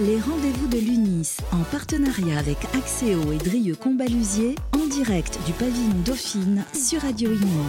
[0.00, 6.02] les rendez-vous de l'UNIS, en partenariat avec Axéo et Drieux Combalusier, en direct du pavillon
[6.04, 7.64] Dauphine sur Radio Imo.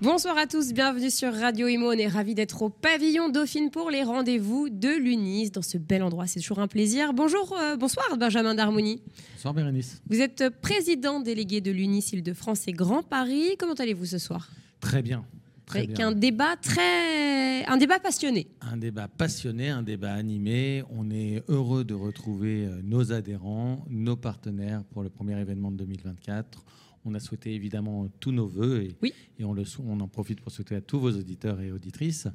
[0.00, 1.88] Bonsoir à tous, bienvenue sur Radio Imo.
[1.88, 6.04] On est ravis d'être au pavillon Dauphine pour les rendez-vous de l'UNIS dans ce bel
[6.04, 6.28] endroit.
[6.28, 7.14] C'est toujours un plaisir.
[7.14, 9.02] Bonjour, euh, bonsoir Benjamin d'Harmonie.
[9.34, 10.02] Bonsoir Bérénice.
[10.08, 13.56] Vous êtes président délégué de l'UNIS Île-de-France et Grand Paris.
[13.58, 14.50] Comment allez-vous ce soir?
[14.78, 15.24] Très bien.
[15.66, 16.08] Très Avec bien.
[16.08, 18.48] un débat très, un débat passionné.
[18.60, 20.82] Un débat passionné, un débat animé.
[20.90, 25.78] On est heureux de retrouver euh, nos adhérents, nos partenaires pour le premier événement de
[25.78, 26.62] 2024.
[27.04, 29.12] On a souhaité évidemment tous nos voeux et, Oui.
[29.38, 32.28] et on, le, sou- on en profite pour souhaiter à tous vos auditeurs et auditrices.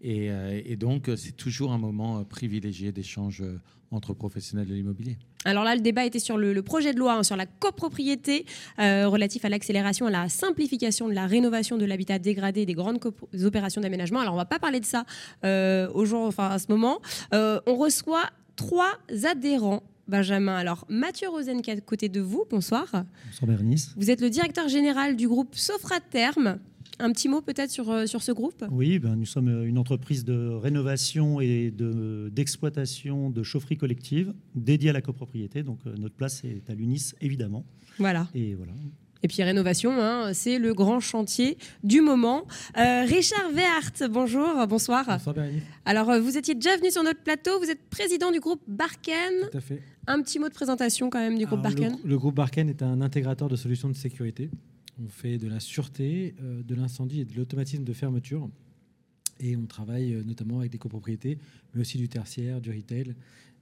[0.00, 3.60] Et, euh, et donc, c'est toujours un moment euh, privilégié d'échange euh,
[3.92, 5.16] entre professionnels de l'immobilier.
[5.44, 8.44] Alors là, le débat était sur le, le projet de loi hein, sur la copropriété
[8.80, 12.98] euh, relatif à l'accélération, à la simplification de la rénovation de l'habitat dégradé des grandes
[13.44, 14.18] opérations d'aménagement.
[14.18, 15.04] Alors on va pas parler de ça
[15.44, 17.00] euh, au jour, enfin à ce moment.
[17.32, 18.24] Euh, on reçoit
[18.56, 18.90] trois
[19.22, 19.84] adhérents.
[20.08, 22.86] Benjamin, alors Mathieu Rosen qui est à côté de vous, bonsoir.
[23.26, 23.92] Bonsoir Bérénice.
[23.96, 26.58] Vous êtes le directeur général du groupe Sofraterme.
[26.98, 28.64] Un petit mot peut-être sur, euh, sur ce groupe?
[28.70, 34.90] Oui, ben, nous sommes une entreprise de rénovation et de- d'exploitation de, chaufferie collective dédiée
[34.90, 35.62] à la copropriété.
[35.62, 37.66] Donc euh, notre place est à l'UNIS, évidemment.
[37.98, 38.28] Voilà.
[38.34, 38.72] Et voilà.
[39.26, 42.46] Et puis rénovation, hein, c'est le grand chantier du moment.
[42.78, 45.04] Euh, Richard Vehart, bonjour, bonsoir.
[45.04, 45.64] Bonsoir Bérénice.
[45.84, 49.32] Alors, euh, vous étiez déjà venu sur notre plateau, vous êtes président du groupe Barken.
[49.50, 49.82] Tout à fait.
[50.06, 51.98] Un petit mot de présentation quand même du groupe Alors, Barken.
[52.04, 54.48] le groupe Barken est un intégrateur de solutions de sécurité.
[55.04, 58.48] On fait de la sûreté, euh, de l'incendie et de l'automatisme de fermeture.
[59.40, 61.40] Et on travaille notamment avec des copropriétés,
[61.74, 63.16] mais aussi du tertiaire, du retail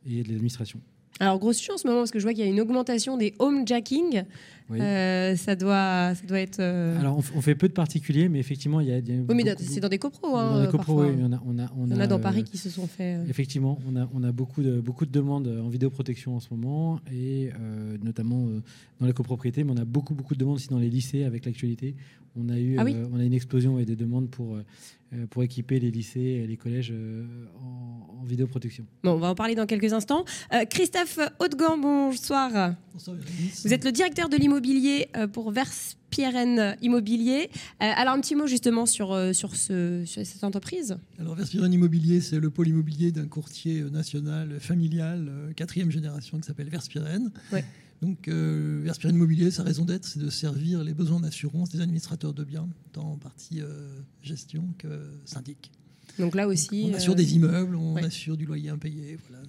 [0.05, 0.83] et de l'administration.
[1.21, 3.17] Alors, gros sujet en ce moment, parce que je vois qu'il y a une augmentation
[3.17, 4.25] des homejacking.
[4.71, 4.81] Oui.
[4.81, 6.59] Euh, ça, doit, ça doit être...
[6.59, 8.99] euh, Alors, on, on fait peu de particuliers, mais effectivement, il y a.
[8.99, 10.31] il y a oui, mais c'est dans des copros.
[10.33, 11.07] dans Hein, les copros, parfois.
[11.07, 12.71] oui, on a, on a, on Il y en a dans euh, Paris qui se
[12.71, 13.19] sont fait...
[13.29, 16.99] Effectivement, on a, on a beaucoup, de, beaucoup de demandes en vidéoprotection en ce moment,
[17.13, 17.51] et
[18.03, 18.49] notamment
[19.01, 21.45] dans les copropriétés, mais on a beaucoup, beaucoup de demandes aussi dans les lycées avec
[21.45, 21.95] l'actualité.
[22.37, 24.57] On a eu Ah oui on a une explosion et des demandes pour,
[25.31, 27.25] pour équiper les lycées et les collèges euh,
[27.61, 28.85] en, en vidéoprotection.
[29.03, 30.25] Bon, on va en parler dans quelques instants.
[30.53, 32.75] Euh, Christophe Hautegan, bonsoir.
[32.93, 33.17] Bonsoir.
[33.65, 35.51] Vous êtes le directeur de l'immobilier euh, pour
[36.15, 37.51] Verspieren Immobilier.
[37.83, 40.97] Euh, alors, un petit mot justement sur, euh, sur, ce, sur cette entreprise.
[41.19, 46.47] Alors Verspiren Immobilier, c'est le pôle immobilier d'un courtier national familial, euh, quatrième génération, qui
[46.47, 47.31] s'appelle Verspiren.
[47.53, 47.65] Ouais.
[48.01, 52.33] Donc euh, Verspiren Immobilier, sa raison d'être, c'est de servir les besoins d'assurance des administrateurs
[52.33, 53.89] de biens, tant en partie euh,
[54.23, 54.89] gestion que
[55.25, 55.73] syndic.
[56.19, 56.91] Donc là aussi...
[56.91, 58.05] on assure euh, des immeubles, on ouais.
[58.05, 59.19] assure du loyer impayé.
[59.29, 59.43] Voilà.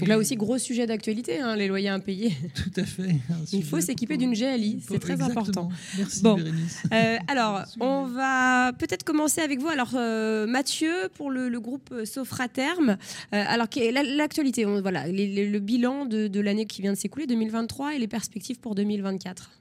[0.00, 2.32] Donc là aussi, gros sujet d'actualité, hein, les loyers impayés.
[2.54, 3.14] Tout à fait.
[3.52, 5.40] Il faut s'équiper d'une GLI, c'est très Exactement.
[5.42, 5.68] important.
[5.96, 6.34] Merci Bon.
[6.34, 6.82] Bérénice.
[6.92, 9.68] Euh, alors, on va peut-être commencer avec vous.
[9.68, 12.96] Alors, euh, Mathieu, pour le, le groupe Sofraterme.
[13.32, 13.68] Euh, alors,
[14.16, 17.94] l'actualité, on- voilà, les- les- le bilan de, de l'année qui vient de s'écouler, 2023,
[17.94, 19.52] et les perspectives pour 2024.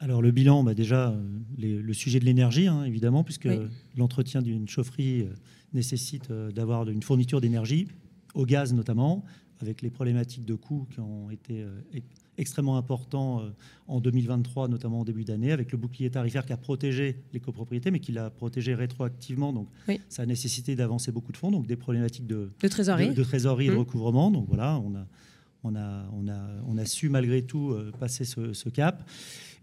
[0.00, 1.22] Alors le bilan, bah, déjà, euh,
[1.58, 3.58] les- le sujet de l'énergie, hein, évidemment, puisque Oui.
[3.96, 5.26] l'entretien d'une chaufferie
[5.72, 7.88] nécessite d'avoir une fourniture d'énergie,
[8.34, 9.24] au gaz notamment,
[9.60, 11.80] avec les problématiques de coûts qui ont été euh,
[12.36, 13.50] extrêmement importants euh,
[13.86, 17.90] en 2023, notamment en début d'année, avec le bouclier tarifaire qui a protégé les copropriétés,
[17.90, 19.52] mais qui l'a protégé rétroactivement.
[19.52, 20.00] Donc Oui.
[20.08, 23.08] ça a nécessité d'avancer beaucoup de fonds, donc des problématiques de, De trésorerie.
[23.10, 23.78] de, de trésorerie et de Mmh.
[23.78, 24.30] recouvrement.
[24.30, 25.06] Donc voilà, on a,
[25.62, 29.08] on a, on a, on a su malgré tout euh, passer ce, ce cap.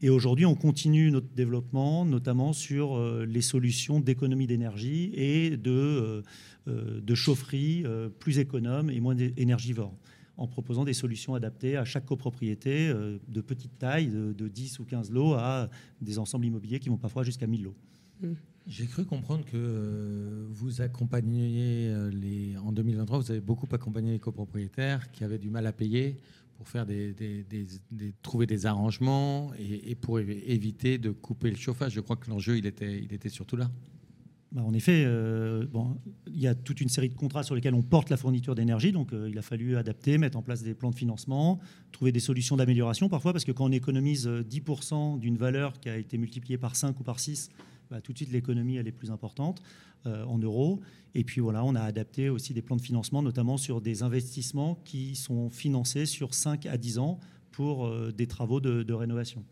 [0.04, 5.72] Et aujourd'hui, on continue notre développement, notamment sur euh, les solutions d'économie d'énergie et de,
[5.72, 6.22] euh,
[6.68, 7.84] euh, de chaufferie
[8.20, 9.96] plus économes et moins énergivores,
[10.38, 12.92] en proposant des solutions adaptées à chaque copropriété,
[13.28, 15.70] de petite taille, de, de 10 ou 15 lots, à
[16.02, 17.76] des ensembles immobiliers qui vont parfois jusqu'à 1000 lots.
[18.68, 22.56] J'ai cru comprendre que vous accompagniez les.
[22.58, 26.18] En 2023, vous avez beaucoup accompagné les copropriétaires qui avaient du mal à payer
[26.62, 31.94] pour faire des, des- trouver des arrangements et, pour évi- éviter de couper le chauffage.
[31.94, 33.72] Je crois que l'enjeu, il était, il était surtout là.
[34.52, 37.74] Bah, en effet, euh, bon, il y a toute une série de contrats sur lesquels
[37.74, 40.76] on porte la fourniture d'énergie, donc euh, il a fallu adapter, mettre en place des
[40.76, 41.58] plans de financement,
[41.92, 45.90] trouver des solutions d'amélioration parfois, parce que quand on économise euh, 10% d'une valeur qui
[45.90, 47.50] a été multipliée par 5 ou par 6,
[47.92, 49.62] bah, tout de suite l'économie elle est plus importante
[50.08, 50.80] euh, en euros.
[51.14, 54.76] Et puis voilà, on a adapté aussi des plans de financement, notamment sur des investissements
[54.86, 57.20] qui sont financés sur 5 à 10 ans
[57.52, 59.44] pour euh, des travaux de, rénovation.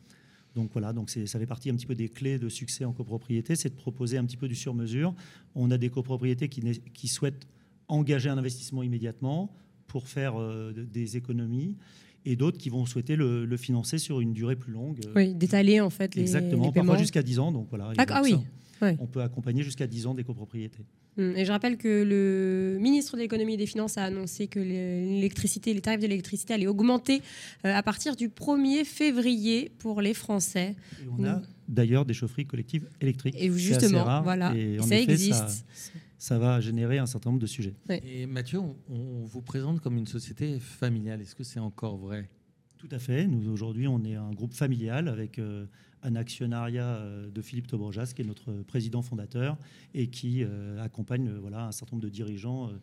[0.55, 3.55] Donc voilà, donc ça fait partie un petit peu des clés de succès en copropriété,
[3.55, 5.13] c'est de proposer un petit peu du sur-mesure.
[5.53, 6.61] On a des copropriétés qui,
[6.93, 7.45] qui souhaitent
[7.87, 9.53] engager un investissement immédiatement
[9.85, 11.75] pour faire euh, de- des économies
[12.25, 14.99] et d'autres qui vont souhaiter le, le financer sur une durée plus longue.
[15.15, 17.51] Oui, d'étaler en fait les, Exactement, les parfois jusqu'à 10 ans.
[17.51, 18.35] Donc voilà, ah oui.
[18.81, 18.95] Ouais.
[19.01, 20.85] On peut accompagner jusqu'à 10 ans des copropriétés.
[21.17, 24.59] Hum, Et je rappelle que le ministre de l'économie et des finances a annoncé que
[24.61, 27.21] l'électricité, les tarifs de l'électricité allaient augmenter
[27.65, 30.75] euh, à partir du 1er février pour les Français.
[31.01, 33.35] Et on a d'ailleurs des chaufferies collectives électriques.
[33.37, 35.49] Et justement, assez rare, voilà, et Et en ça effet, existe.
[35.49, 35.91] ça
[36.37, 37.75] va générer un certain nombre de sujets.
[37.89, 41.21] Et Mathieu, on, on vous présente comme une société familiale.
[41.21, 42.29] Est-ce que c'est encore vrai?
[42.77, 43.25] Tout à fait.
[43.25, 45.65] Nous, aujourd'hui, on est un groupe familial avec euh,
[46.03, 49.57] un actionnariat euh, de Philippe Tobrojas, qui est notre président fondateur
[49.93, 52.73] et qui euh, accompagne voilà, un certain nombre de dirigeants euh,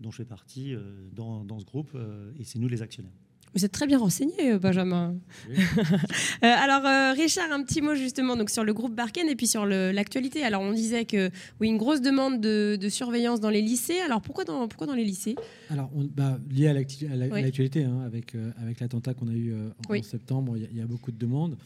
[0.00, 1.90] dont je fais partie euh, dans, dans ce groupe.
[1.94, 3.12] euh, et c'est nous les actionnaires.
[3.54, 5.16] Vous êtes très bien renseigné, euh, Benjamin.
[5.48, 5.56] Oui.
[6.42, 9.46] Euh, alors, euh, Richard, un petit mot justement donc, sur le groupe Barken et puis
[9.46, 10.42] sur l'actualité.
[10.42, 11.30] Alors, on disait que
[11.60, 14.00] oui, une grosse demande de, de surveillance dans les lycées.
[14.00, 15.34] Alors, pourquoi dans, pourquoi dans les lycées?
[15.68, 17.42] Alors, on, bah, lié à Oui.
[17.42, 20.02] l'actualité, hein, avec, euh, avec l'attentat qu'on a eu euh, en, Oui.
[20.02, 21.58] septembre, il y, a- il y a beaucoup de demandes.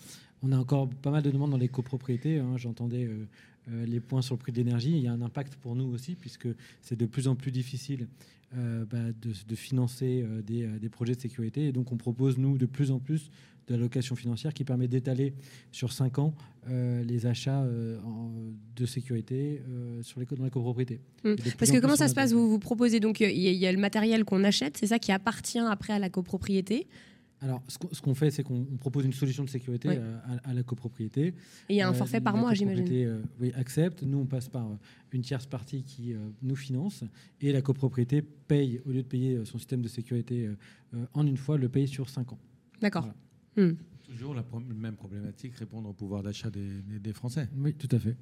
[0.42, 2.38] On a encore pas mal de demandes dans les copropriétés.
[2.40, 2.54] hein.
[2.56, 3.26] J'entendais euh,
[3.68, 4.90] les points sur le prix de l'énergie.
[4.92, 6.48] Il y a un impact pour nous aussi, puisque
[6.82, 8.08] c'est de plus en plus difficile
[8.56, 11.66] euh, bah, de, de financer euh, des, euh, des projets de sécurité.
[11.68, 13.30] Et donc, on propose, nous, de plus en plus
[13.66, 15.32] de la location financière qui permet d'étaler
[15.72, 16.34] sur 5 ans
[16.68, 18.30] euh, les achats euh, en-
[18.76, 20.44] de sécurité euh, sur les, dans.
[21.24, 22.32] Et de plus Parce que comment ça se passe?
[22.32, 24.98] vous, vous proposez donc euh, il y, y a le matériel qu'on achète, c'est ça
[24.98, 26.86] qui appartient après à la copropriété?
[27.44, 29.96] Alors, ce qu'on fait, c'est qu'on on propose une solution de sécurité Oui.
[29.96, 31.26] à, à la copropriété.
[31.26, 31.34] Et
[31.68, 32.84] il y a un Euh, forfait par mois, j'imagine.
[32.84, 34.02] copropriété, euh, oui, accepte.
[34.02, 34.74] Nous, on passe par euh,
[35.12, 37.04] une tierce partie qui euh, nous finance
[37.42, 40.48] et la copropriété paye, au lieu de payer son système de sécurité
[41.12, 42.38] en une fois, le paye sur 5 ans.
[42.80, 43.08] D'accord.
[43.56, 43.68] Voilà.
[43.70, 43.76] Hum.
[44.04, 47.48] Toujours la pro- même problématique, répondre au pouvoir d'achat des, des- des Français.
[47.56, 48.16] Oui, tout à fait.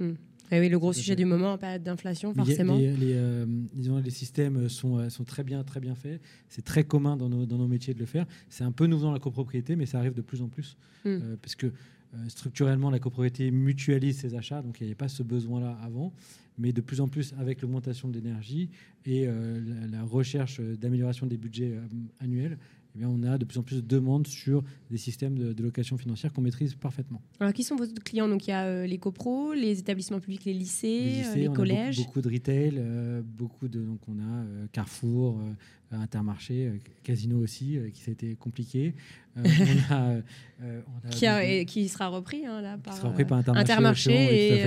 [0.00, 2.76] Et oui, le gros sujet du moment en période d'inflation, forcément.
[2.76, 6.20] Les, les, euh, disons, les systèmes sont, euh, sont très bien, très bien faits.
[6.48, 8.26] C'est très commun dans nos, dans nos métiers de le faire.
[8.50, 10.76] C'est un peu nouveau dans la copropriété, mais ça arrive de plus en plus.
[11.04, 11.08] Mm.
[11.08, 11.72] Euh, parce que
[12.14, 16.12] euh, structurellement, la copropriété mutualise ses achats, donc il n'y avait pas ce besoin-là avant.
[16.58, 18.70] Mais de plus en plus, avec l'augmentation de l'énergie
[19.04, 19.60] et euh,
[19.90, 21.80] la, la recherche d'amélioration des budgets euh,
[22.20, 22.58] annuels,
[22.94, 25.62] eh bien, on a de plus en plus de demandes sur des systèmes de, de
[25.62, 27.20] location financière qu'on maîtrise parfaitement.
[27.40, 28.28] Alors, qui sont vos clients?
[28.28, 31.38] Donc, il y a euh, les copros, les établissements publics, les lycées, Les euh, lycées,
[31.40, 31.96] les on a collèges.
[31.96, 35.40] beaucoup, beaucoup de retail, euh, beaucoup de donc on a euh, Carrefour,
[35.90, 36.72] Intermarché,
[37.04, 38.94] Casino aussi, qui ça a été compliqué.
[39.36, 40.14] On a,
[40.62, 43.24] on a Qui, a- beaucoup- et qui sera repris hein, là, qui par sera repris
[43.24, 43.72] par Intermarché.
[43.72, 44.62] Intermarché et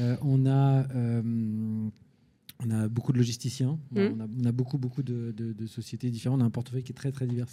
[0.00, 0.16] ouais.
[0.22, 0.86] On a
[2.64, 3.78] on a beaucoup de logisticiens.
[3.90, 4.14] Voilà, Mm.
[4.20, 6.40] on, a, on a beaucoup beaucoup de, de- de sociétés différentes.
[6.40, 7.46] On a un portefeuille qui est très très divers.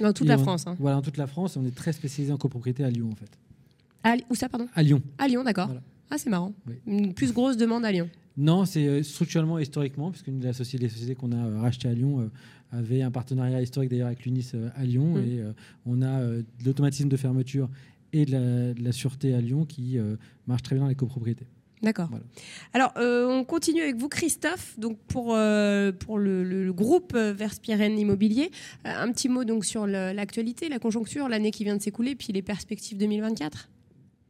[0.00, 0.66] dans toute Et la on- France.
[0.66, 0.76] hein.
[0.78, 1.56] Voilà, dans toute la France.
[1.56, 3.30] On est très spécialisé en copropriété à Lyon en fait.
[4.04, 4.66] À où ça, pardon?
[4.74, 5.00] À Lyon.
[5.18, 5.66] À Lyon, d'accord.
[5.66, 5.82] Voilà.
[6.10, 6.52] Ah, c'est marrant.
[6.66, 6.74] Oui.
[6.86, 8.08] Une plus grosse demande à Lyon.
[8.36, 11.88] Non, c'est euh, structurellement et historiquement, puisque des sociétés, les sociétés qu'on a euh, rachetées
[11.88, 12.28] à Lyon euh,
[12.70, 15.14] avaient un partenariat historique d'ailleurs avec l'UNIS euh, à Lyon.
[15.14, 15.18] Mm.
[15.24, 15.52] Et euh,
[15.86, 17.68] on a de l'automatisme de fermeture
[18.12, 19.96] et de la, de la sûreté à Lyon qui
[20.46, 21.46] marche très bien dans les copropriétés.
[21.82, 22.06] D'accord.
[22.10, 22.24] Voilà.
[22.74, 27.12] Alors, euh, on continue avec vous, Christophe, donc pour, euh, pour le, le- le groupe
[27.16, 28.50] euh, Verspiren Immobilier.
[28.84, 32.42] Un petit mot donc sur l'actualité, la conjoncture, l'année qui vient de s'écouler, puis les
[32.42, 33.68] perspectives 2024.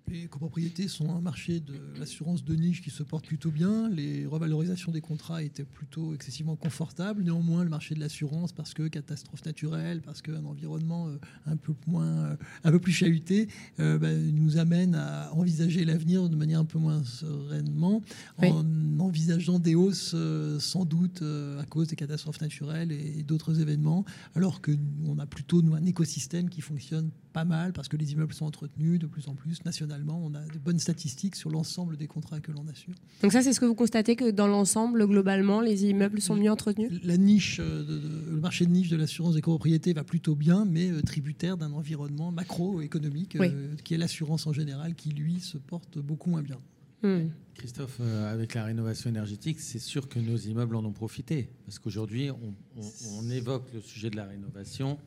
[0.09, 3.89] Les copropriétés sont un marché de l'assurance de niche qui se porte plutôt bien.
[3.89, 7.23] Les revalorisations des contrats étaient plutôt excessivement confortables.
[7.23, 11.73] Néanmoins, le marché de l'assurance, parce que catastrophe naturelle, parce qu'un environnement euh, un peu
[11.87, 13.49] moins, euh, un peu plus chahuté,
[13.81, 18.03] euh, bah, nous amène à envisager l'avenir de manière un peu moins sereinement,
[18.41, 18.49] Oui.
[18.49, 20.15] en envisageant des hausses
[20.59, 24.05] sans doute à cause des catastrophes naturelles et d'autres événements,
[24.35, 27.97] alors que nous, on a plutôt nous, un écosystème qui fonctionne pas mal parce que
[27.97, 30.21] les immeubles sont entretenus de plus en plus nationalement.
[30.25, 32.95] On a de bonnes statistiques sur l'ensemble des contrats que l'on assure.
[33.23, 36.51] Donc ça, c'est ce que vous constatez que dans l'ensemble, globalement, les immeubles sont mieux
[36.51, 36.91] entretenus?
[37.03, 40.35] La niche, euh, de- de- le marché de niche de l'assurance des copropriétés va plutôt
[40.35, 43.49] bien, mais euh, tributaire d'un environnement macroéconomique Oui.
[43.51, 46.59] euh, qui est l'assurance en général, qui lui se porte beaucoup moins bien.
[47.03, 47.31] Hmm.
[47.55, 51.49] Christophe, euh, avec la rénovation énergétique, c'est sûr que nos immeubles en ont profité.
[51.67, 54.99] Parce qu'aujourd'hui, on, on- on évoque le sujet de la rénovation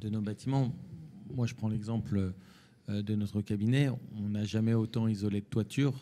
[0.00, 0.74] de nos bâtiments.
[1.34, 2.32] Moi, je prends l'exemple
[2.88, 3.88] euh, de notre cabinet.
[4.18, 5.94] On n'a jamais autant isolé de toiture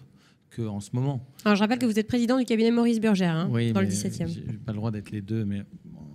[0.54, 1.26] qu'en ce moment.
[1.44, 3.86] Alors, je rappelle que vous êtes président du cabinet Maurice Burgère, hein, Oui, dans le
[3.88, 4.28] mais 17e.
[4.28, 5.62] J'ai pas le droit d'être les deux, mais.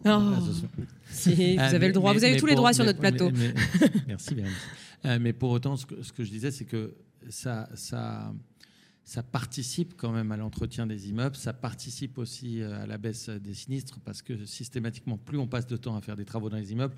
[0.05, 0.19] Oh.
[1.09, 3.29] Si, vous Ah, avez le droit, mais- vous avez tous les droits sur notre plateau.
[3.31, 4.55] mais- mais- merci, Bérénice.
[5.05, 6.93] Euh, mais pour autant, ce que, ce que je disais, c'est que
[7.29, 8.33] ça, ça,
[9.03, 13.27] ça participe quand même à l'entretien des immeubles, ça participe aussi euh, à la baisse
[13.29, 16.57] des sinistres, parce que systématiquement, plus on passe de temps à faire des travaux dans
[16.57, 16.95] les immeubles,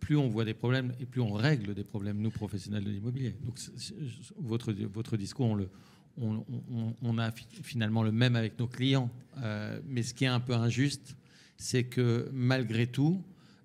[0.00, 3.34] plus on voit des problèmes et plus on règle des problèmes, nous, professionnels de l'immobilier.
[3.44, 3.58] Donc,
[4.38, 5.68] votre, votre discours, on le,
[6.20, 9.10] on, on- on a fi- finalement le même avec nos clients.
[9.38, 11.16] Euh, mais ce qui est un peu injuste,
[11.56, 13.22] c'est que malgré tout,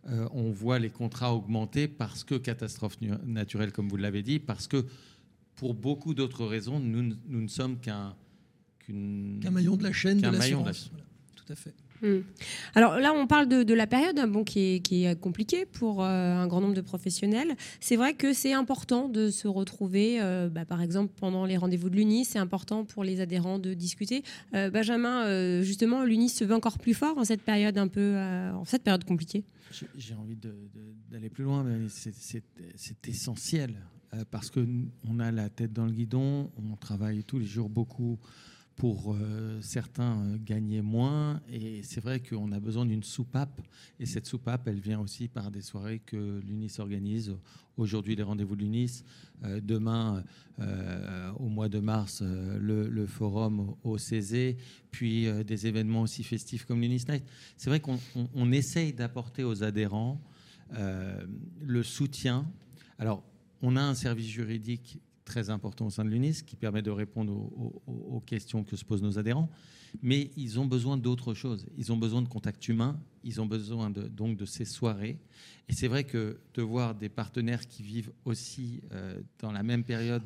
[0.09, 4.67] euh, on voit les contrats augmenter parce que catastrophe naturelle, comme vous l'avez dit, parce
[4.67, 4.85] que
[5.55, 8.15] pour beaucoup d'autres raisons, nous, ne- nous ne sommes qu'un
[9.51, 10.23] maillon de la chaîne de
[10.63, 10.89] l'assurance.
[10.91, 11.73] Voilà, tout à fait.
[12.03, 12.19] Hmm.
[12.75, 16.47] Alors là, on parle de, la période hein, bon, qui, est, compliquée pour euh, un
[16.47, 17.55] grand nombre de professionnels.
[17.79, 21.89] C'est vrai que c'est important de se retrouver, euh, bah, par exemple, pendant les rendez-vous
[21.89, 22.25] de l'UNIS.
[22.25, 24.23] C'est important pour les adhérents de discuter.
[24.53, 28.65] Euh, Benjamin, justement, l'UNIS se veut encore plus fort en cette période un peu, en
[28.65, 29.45] cette période compliquée.
[29.95, 30.37] J'ai- envie
[31.09, 32.43] d'aller plus loin, mais c'est-
[33.07, 33.75] essentiel
[34.29, 37.69] parce que n- on a la tête dans le guidon, on travaille tous les jours
[37.69, 38.19] beaucoup
[38.75, 43.61] pour euh, certains euh, gagner moins, et c'est vrai qu'on a besoin d'une soupape,
[43.99, 47.35] et cette soupape, elle vient aussi par des soirées que l'UNIS organise.
[47.77, 49.03] Aujourd'hui, les rendez-vous de l'UNIS,
[49.43, 50.23] euh, demain,
[51.39, 54.57] au mois de mars, le, forum au, Césé,
[54.91, 57.23] puis des événements aussi festifs comme l'UNIS Night.
[57.57, 60.21] C'est vrai qu'on on- on essaye d'apporter aux adhérents
[60.69, 62.45] le soutien.
[62.99, 63.23] Alors,
[63.63, 67.31] on a un service juridique très important au sein de l'UNIS qui permet de répondre
[67.33, 69.49] aux, aux- aux questions que se posent nos adhérents,
[70.01, 71.65] mais ils ont besoin d'autre chose.
[71.77, 75.17] Ils ont besoin de contact humain, ils ont besoin de, donc de ces soirées.
[75.69, 79.83] Et c'est vrai que de voir des partenaires qui vivent aussi euh, dans la même
[79.83, 80.23] période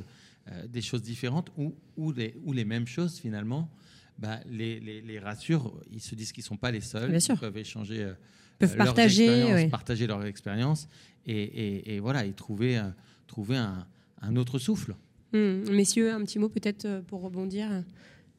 [0.49, 3.69] euh, des choses différentes ou, ou, les, ou les mêmes choses finalement,
[4.17, 5.79] bah, les, les, les rassure.
[5.91, 7.09] Ils se disent qu'ils ne sont pas les seuls.
[7.11, 7.35] Bien sûr.
[7.35, 8.03] Ils peuvent échanger.
[8.03, 8.13] euh,
[8.57, 9.69] Peuvent euh, partager, expériences, ouais.
[9.69, 10.87] partager leur expérience
[11.27, 12.95] et, et- et voilà, et trouver, un-
[13.27, 13.85] trouver un,
[14.21, 14.95] un autre souffle.
[15.33, 15.63] Hmm.
[15.71, 17.83] Messieurs, un petit mot peut-être euh, pour rebondir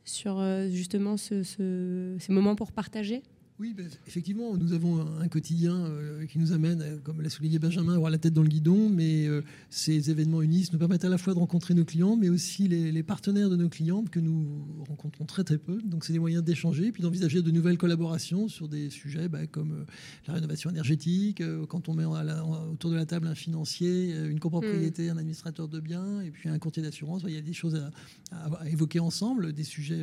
[0.05, 3.23] sur euh, justement ce- ce- ces moments pour partager?
[3.61, 7.59] Oui, ben, effectivement, nous avons un, quotidien euh, qui nous amène, euh, comme l'a souligné
[7.59, 11.05] Benjamin, à avoir la tête dans le guidon, mais euh, ces événements unis nous permettent
[11.05, 14.05] à la fois de rencontrer nos clients, mais aussi les, les partenaires de nos clients
[14.05, 15.83] que nous rencontrons très très peu.
[15.83, 19.73] Donc c'est des moyens d'échanger, puis d'envisager de nouvelles collaborations sur des sujets bah, comme
[19.73, 19.85] euh,
[20.29, 25.11] la rénovation énergétique, quand on met la- autour de la table un financier, une copropriété,
[25.11, 27.23] un administrateur de biens, et puis un courtier d'assurance.
[27.27, 27.91] Il y a des choses à,
[28.31, 30.01] à- à évoquer ensemble, des sujets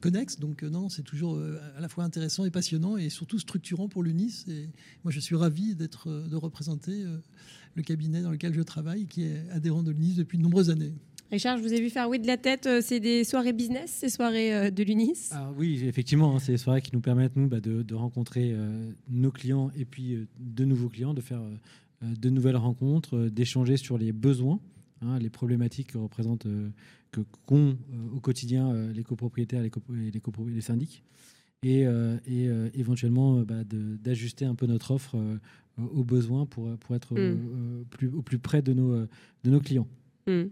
[0.00, 0.38] connexes.
[0.38, 1.38] Donc non, c'est toujours
[1.76, 4.44] à la fois intéressant et passionnant et surtout structurant pour l'UNIS.
[4.48, 4.68] Et
[5.04, 7.18] moi, je suis ravi d'être, euh, de représenter euh,
[7.74, 10.92] le cabinet dans lequel je travaille, qui est adhérent de l'UNIS depuis de nombreuses années.
[11.30, 12.66] Richard, je vous ai vu faire oui de la tête.
[12.66, 15.28] euh, C'est des soirées business, ces soirées de l'UNIS?
[15.32, 18.52] Alors oui, effectivement, hein, c'est des soirées qui nous permettent nous bah, de, de rencontrer
[18.54, 23.28] euh, nos clients et puis euh, de nouveaux clients, de faire euh, de nouvelles rencontres,
[23.28, 24.60] d'échanger sur les besoins,
[25.02, 26.46] hein, les problématiques que représentent
[27.10, 27.76] que qu'ont
[28.14, 31.02] au quotidien les copropriétaires, les, copro- et les, copro- les syndics,
[31.62, 35.16] et, euh, et, euh, éventuellement euh, bah, d'ajuster un peu notre offre
[35.94, 37.38] aux besoins pour, pour être euh, Mm.
[37.80, 39.86] euh, plus, au plus près de nos, de nos clients.
[40.26, 40.44] Hmm.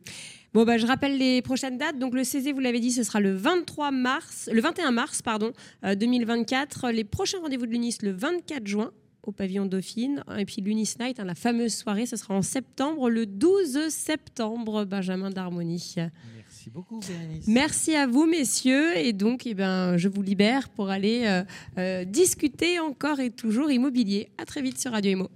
[0.55, 1.99] Bon, bah, je rappelle les prochaines dates.
[1.99, 5.53] Donc, le CZ, vous l'avez dit, ce sera le 23 mars, le 21 mars, pardon,
[5.85, 6.91] euh, 2024.
[6.91, 8.91] Les prochains rendez-vous de l'UNIS, le 24 juin
[9.23, 10.23] au pavillon Dauphine.
[10.39, 14.85] Et puis l'Unis Night, hein, la fameuse soirée, ce sera en septembre, le 12 septembre,
[14.87, 15.97] Benjamin d'Harmonie.
[16.67, 17.47] Merci beaucoup, Bérénice.
[17.47, 18.97] Merci à vous, messieurs.
[18.97, 21.45] Et donc, eh ben, je vous libère pour aller euh,
[21.79, 24.29] euh, discuter encore et toujours immobilier.
[24.39, 25.31] À très vite sur Radio Imo.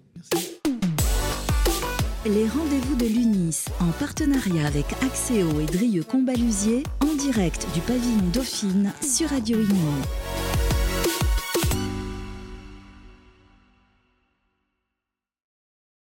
[2.27, 8.29] Les rendez-vous de l'UNIS, en partenariat avec Axéo et Drieux Combalusier, en direct du pavillon
[8.33, 10.50] Dauphine sur Radio Imo.